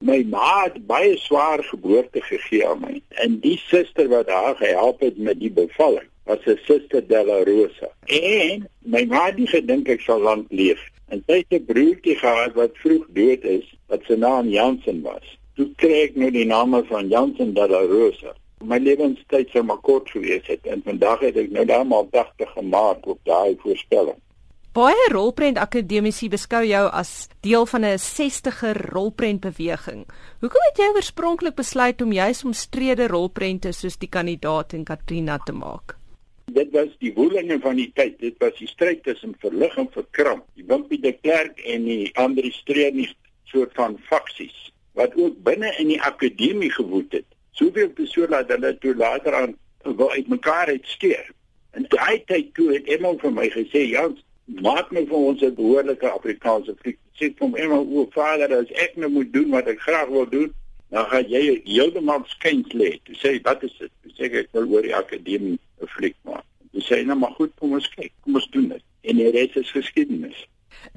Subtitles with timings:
[0.00, 2.94] My ma het baie swaar geboorte gegee aan my.
[3.24, 7.88] En die suster wat haar gehelp het met die bevalling, was 'n suster Della Rosa.
[8.06, 10.80] En my ma het gedink ek sal lank leef.
[11.08, 15.36] En sy het 'n broertjie gehad wat vroeg dood is, wat se naam Jansen was.
[15.54, 18.32] Toe kry ek nou die naam van Jansen Della Rosa.
[18.64, 22.50] My lewenstyd sou maar kort gewees het en vandag het ek nou daar maar 80
[22.50, 24.20] gemaak op daai voorspelling.
[24.70, 30.06] Baie rolprent akademici beskou jou as deel van 'n 60er rolprent beweging.
[30.40, 35.52] Hoekom het jy oorspronklik besluit om juis omstrede rolprente soos die kandidaat en Katrina te
[35.52, 35.96] maak?
[36.52, 38.20] Dit was die woelinge van die tyd.
[38.20, 40.44] Dit was die stryd tussen verlig en verkramp.
[40.54, 43.10] Die Wimpie de Klerk en die ander streenie
[43.44, 47.26] soort van faksies wat ook binne in die akademie gewoed het.
[47.50, 51.30] Soveel persone dat hulle toe later aan wou uitmekaar het skeer.
[51.70, 54.22] En daai tyd toe het iemand vir my gesê, "Jans,
[54.58, 56.98] maak my vir ons 'n behoorlike Afrikaanse fliek.
[57.18, 60.26] Sê vir hom eenmal o, vader, as ek nou moet doen wat ek graag wil
[60.26, 60.52] doen,
[60.90, 62.98] dan gaan jy heeltemal skyn lê.
[63.06, 66.44] Jy sê, "Wat is dit?" Jy sê ek wil oor die akademie 'n fliek maak.
[66.72, 68.12] Jy sê, "Nou maar goed, kom ons kyk.
[68.22, 70.46] Kom ons doen dit." En die res is geskiedenis.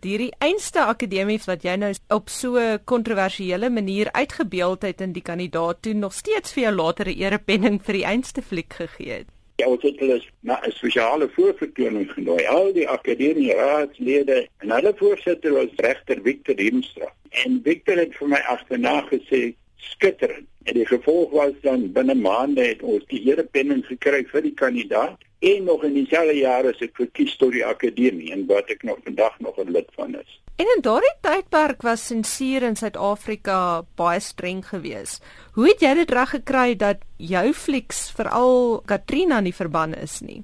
[0.00, 5.22] Hierdie einste akademie wat jy nou op so 'n kontroversiële manier uitgebeeld het in die
[5.22, 9.39] kandidaat toe nog steeds vir jou latere erepenning vir die einste fliek gegee het.
[9.60, 12.44] Ja, ons het hulle na 'n spesiale voorvertoning genooi.
[12.46, 17.12] Al die akademie raadslede en hulle voorsitter was regter Victor Hemstra.
[17.30, 20.46] En Victor het vir my agterna gesê skitterend.
[20.62, 25.18] En die gevolg was dan binne maande het ons die erepenning gekry vir die kandidaat
[25.38, 28.98] en nog in dieselfde jaar as ek verkies tot die akademie en wat ek nog
[29.04, 30.40] vandag nog 'n lid van is.
[30.60, 33.58] En in daardie tydperk was sensuur in Suid-Afrika
[33.96, 35.22] baie streng geweest.
[35.56, 40.42] Hoe het jy dit reg gekry dat jou flieks veral Katrina nie verbann is nie?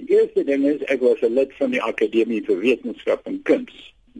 [0.00, 3.74] Die eerste ding is ek was 'n lid van die Akademie vir Wetenskap en Kuns.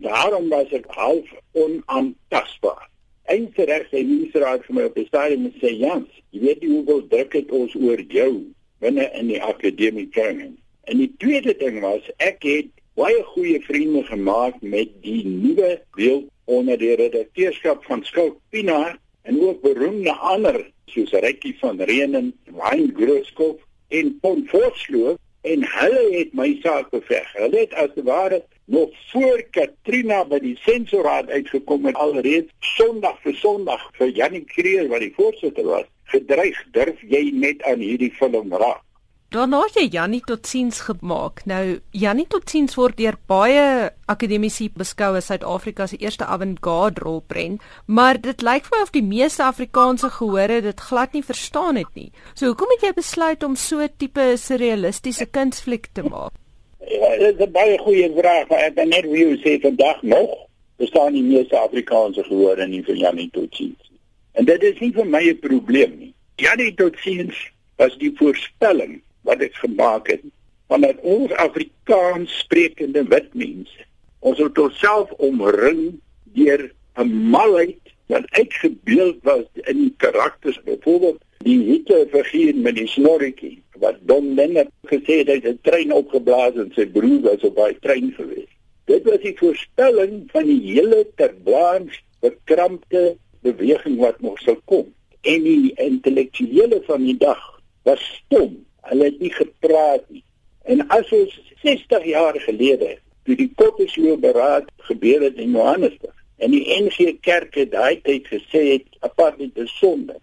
[0.05, 2.91] Daarom was ek half onaantastbaar.
[3.25, 7.32] Reg sê ministeraat vir my op die stadium sê Jans, jy weet nie hoeveel druk
[7.32, 8.44] het ons oor jou
[8.80, 10.58] binne in die akademie training.
[10.84, 16.28] En die tweede ding was ek het baie goeie vriende gemaak met die nuwe beeld
[16.44, 22.90] onder die redakteurskap van Skou Pinaar en ook beroemde ander soos Rykie van Reenen, Wayne
[22.96, 27.30] Grooskop en Pon Forsloo en hulle het my saak beveg.
[27.38, 33.38] Hulle het as ware nog voor Katrina by die sensoraad uitgekom en alreeds Sondag vir
[33.40, 38.52] Sondag vir Janie Kreer wat die voorsitter was, gedreig durf jy net aan hierdie film
[38.52, 38.82] raak.
[39.30, 41.44] Daarna het jy Jannie Totsiens gemaak.
[41.46, 48.19] Nou Jannie Totsiens word deur baie akademici beskou as Suid-Afrika se eerste avant-garde rolprent, maar
[48.19, 52.08] dit lyk vir my of die meeste Afrikaanse gehore dit glad nie verstaan het nie.
[52.34, 56.34] So hoekom het jy besluit om so 'n tipe surrealistiese kunsfliek te maak?
[56.82, 58.50] Ja, dit is 'n baie goeie vraag.
[58.50, 60.34] Ek het net wie sê vandag nog
[60.76, 63.92] bestaan die meeste Afrikaanse gehore nie vir Jannie Totsiens.
[64.32, 66.14] En dit is nie vir my 'n probleem nie.
[66.36, 70.26] Jannie Totsiens was die voorspelling wat ek gemaak het
[70.70, 73.86] vanuit ons Afrikaans sprekende wit mense.
[74.26, 75.98] Ons het onsself omring
[76.36, 82.86] deur 'n malheid wat uitgebeeld was in die karakters, byvoorbeeld die Hitler figuur met die
[82.86, 87.44] snorretjie wat Don Lennart gesê het hy het 'n trein opgeblaas en sy broer was
[87.48, 88.50] op daai trein gewees.
[88.84, 94.86] Dit was die voorspelling van die hele terblaans bekrampte beweging wat nog sou kom.
[95.22, 100.24] En die intellektuele van die dag was stom Hulle het nie gepraat nie.
[100.66, 102.96] En as ons 60 jaar gelede
[103.28, 108.26] toe die Koppesloe beraad gebeur het in Johannesburg en die NG Kerk het daai tyd
[108.32, 110.16] gesê het apartheid is sonde.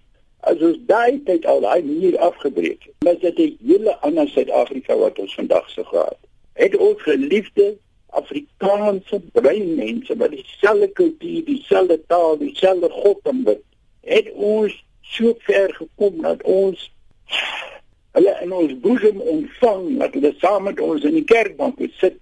[0.49, 4.97] As ons daai tyd al daai muur afgebreek het, was dit 'n hele ander Suid-Afrika
[4.97, 6.19] wat ons vandag sou gehad.
[6.53, 7.77] Het ons geliefde
[8.09, 13.57] Afrikaanse breinmense wat dieselfde kultuur, dieselfde taal, dieselfde God wat
[14.01, 16.91] het ons so ver gekom dat ons
[18.17, 22.17] hulle in ons boesem ontvang dat hulle saam met ons in die kerkbank sit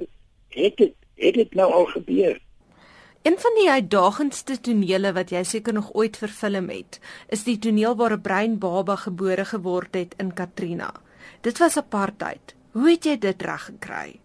[0.56, 2.35] het dit het dit nou al gebeur
[3.25, 7.00] Een van die uitdagendste tonele wat jy seker nog ooit vervilm het,
[7.33, 10.92] is die toneel waar 'n bruin baba gebore geword het in Katrina.
[11.42, 12.53] Dit was apartheid.
[12.71, 14.19] Hoe het jy dit reg gekry?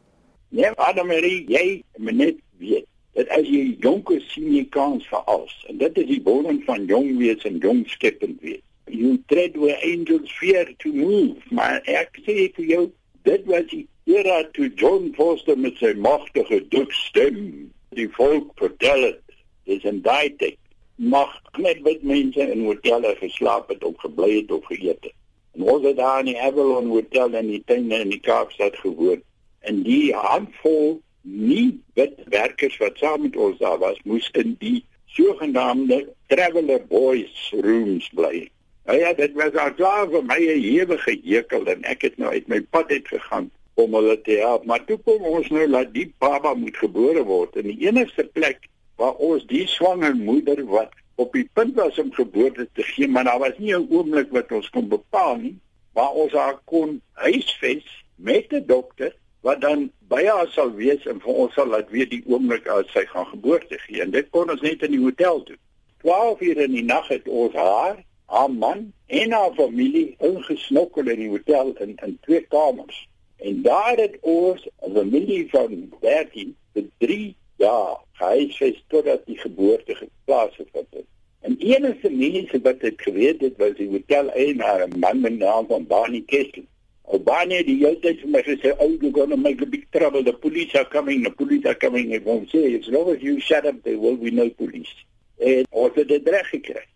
[0.49, 5.25] Nee, Adamarie, jy moet net weet dat as jy jonk is, sien jy kans vir
[5.25, 5.65] alles.
[5.69, 8.61] En dit is die bodem van jong wees en jong skepend wees
[8.93, 11.37] you tread where angels fear to move.
[11.51, 12.85] Maar ek sê vir jou,
[13.29, 19.07] dit was die era toe John Foster met sy magtige dik stem die volk vertel
[19.09, 19.23] het.
[19.67, 20.59] Dis 'n daai tyd.
[20.97, 25.15] Mag net wit mense in hotelle geslaap het of gebly het of geëet het.
[25.55, 29.23] En ons het daar in die Avalon Hotel in die tuine in die Kaapstad gewoon.
[29.61, 34.85] En die handvol nie wit werkers wat saam met ons daar was, moes in die
[35.07, 38.49] sogenaamde traveler boys rooms bly.
[38.91, 42.31] Nou ja, dit was al klaar vir my 'n ewige hekel en ek het nou
[42.31, 44.65] uit my pad uit gegaan om hulle te help.
[44.65, 48.67] Maar toe kom ons nou dat die baba moet gebore word in die enigste plek
[48.97, 53.25] waar ons die swanger moeder wat op die punt was om geboorte te gee, maar
[53.25, 55.57] daar was nie 'n oomblik wat ons kon bepaal nie,
[55.93, 61.21] waar ons haar kon huisves met 'n dokter wat dan by haar sal wees en
[61.21, 64.03] vir ons sal laat weet die oomblik as sy gaan geboorte gee.
[64.03, 65.59] En dit kon ons net in die hotel doen.
[66.01, 71.23] 12 ure in die nag het ons haar haar man en haar familie ingesnokkel in
[71.25, 72.99] die hotel in in twee kamers.
[73.37, 79.95] En daar het ons 'n familie van 13 vir 3 jaar gehuisves totdat die geboorte
[79.95, 81.09] geplaasgevind het.
[81.41, 85.67] En enige mense wat dit geweet het, was die hotel eienaar, 'n man met naam
[85.67, 86.65] van Barney Kessel.
[87.03, 90.23] Obane die hele tyd vir my gesê, "Oh, you're going to make a big trouble.
[90.23, 91.25] The police are coming.
[91.25, 94.17] The police are coming." Ek wou sê, "As long as you shut up, there will
[94.17, 94.95] be no police."
[95.39, 96.87] En ons het dit reg gekry.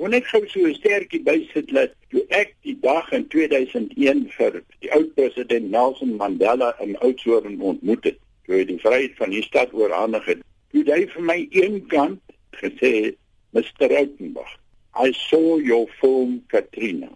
[0.00, 4.22] Ek wil net gou so 'n sterkie bysit dat toe ek die dag in 2001
[4.32, 8.16] vir die oud president Nelson Mandela in Oudtshoorn ontmoet het,
[8.46, 10.40] toe hy die vryheid van die stad oorhandig het,
[10.72, 12.32] het hy vir my eenkant
[12.62, 13.12] gesê,
[13.52, 13.92] "Mr.
[13.92, 14.56] Rautenbach,
[14.96, 17.12] I saw your film Katrina.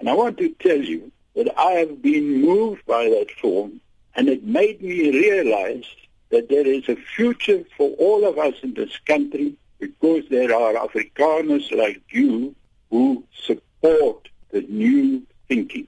[0.00, 3.80] And I want to tell you that I have been moved by that film
[4.16, 5.86] and it made me realize
[6.30, 10.74] that there is a future for all of us in this country because there are
[10.74, 12.54] Afrikaners like you
[12.90, 15.86] who support the new thinking.